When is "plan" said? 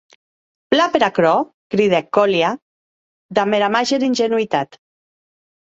0.73-0.93